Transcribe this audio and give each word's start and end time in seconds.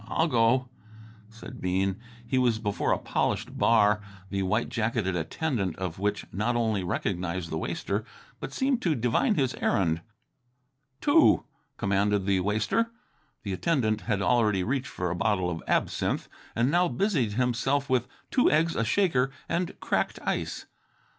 I'll 0.07 0.27
go," 0.27 0.67
said 1.29 1.61
Bean. 1.61 1.97
He 2.25 2.39
was 2.39 2.57
before 2.57 2.91
a 2.91 2.97
polished 2.97 3.55
bar, 3.59 4.01
the 4.31 4.41
white 4.41 4.67
jacketed 4.69 5.15
attendant 5.15 5.75
of 5.75 5.99
which 5.99 6.25
not 6.33 6.55
only 6.55 6.83
recognized 6.83 7.51
the 7.51 7.59
waster 7.59 8.03
but 8.39 8.51
seemed 8.51 8.81
to 8.81 8.95
divine 8.95 9.35
his 9.35 9.53
errand. 9.61 10.01
"Two," 11.01 11.43
commanded 11.77 12.25
the 12.25 12.39
waster. 12.39 12.89
The 13.43 13.53
attendant 13.53 14.01
had 14.01 14.23
already 14.23 14.63
reached 14.63 14.87
for 14.89 15.11
a 15.11 15.15
bottle 15.15 15.51
of 15.51 15.61
absinthe, 15.67 16.27
and 16.55 16.71
now 16.71 16.87
busied 16.87 17.33
himself 17.33 17.87
with 17.87 18.07
two 18.31 18.49
eggs, 18.49 18.75
a 18.75 18.83
shaker, 18.83 19.29
and 19.47 19.79
cracked 19.81 20.17
ice. 20.23 20.65